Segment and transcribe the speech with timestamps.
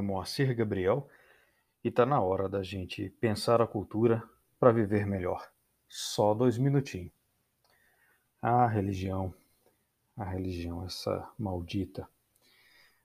[0.00, 1.06] Moacir Gabriel
[1.84, 4.22] e está na hora da gente pensar a cultura
[4.58, 5.46] para viver melhor.
[5.86, 7.12] Só dois minutinhos.
[8.40, 9.34] A religião,
[10.16, 12.08] a religião, essa maldita.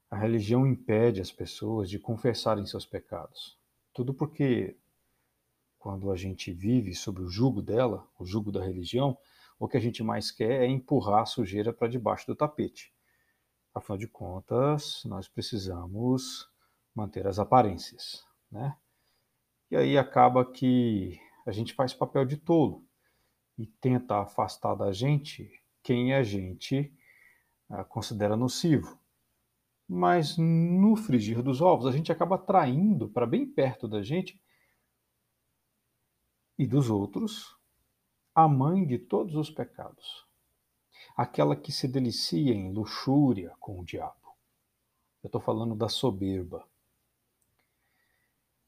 [0.09, 3.59] A religião impede as pessoas de confessarem seus pecados.
[3.93, 4.77] Tudo porque
[5.77, 9.17] quando a gente vive sob o jugo dela, o jugo da religião,
[9.59, 12.93] o que a gente mais quer é empurrar a sujeira para debaixo do tapete.
[13.73, 16.49] Afinal de contas, nós precisamos
[16.93, 18.75] manter as aparências, né?
[19.71, 22.83] E aí acaba que a gente faz papel de tolo
[23.57, 25.51] e tenta afastar da gente
[25.83, 26.93] quem a gente
[27.69, 28.99] ah, considera nocivo.
[29.87, 34.41] Mas no frigir dos ovos, a gente acaba traindo para bem perto da gente
[36.57, 37.57] e dos outros
[38.35, 40.25] a mãe de todos os pecados,
[41.19, 44.37] aquela que se delicia em luxúria com o diabo.
[45.21, 46.65] Eu estou falando da soberba.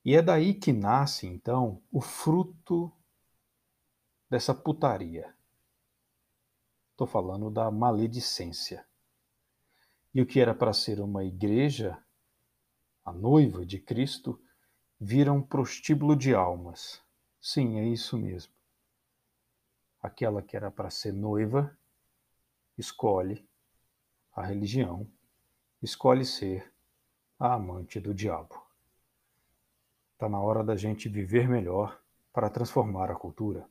[0.03, 2.91] E é daí que nasce, então, o fruto
[4.30, 5.33] dessa putaria.
[6.91, 8.86] Estou falando da maledicência.
[10.13, 11.97] E o que era para ser uma igreja,
[13.05, 14.38] a noiva de Cristo,
[14.99, 17.02] vira um prostíbulo de almas.
[17.39, 18.52] Sim, é isso mesmo.
[20.02, 21.77] Aquela que era para ser noiva
[22.81, 23.47] escolhe
[24.35, 25.07] a religião,
[25.81, 26.73] escolhe ser
[27.39, 28.59] a amante do diabo.
[30.13, 32.02] Está na hora da gente viver melhor
[32.33, 33.67] para transformar a cultura.